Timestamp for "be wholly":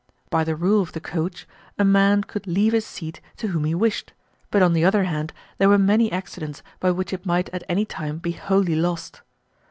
8.17-8.73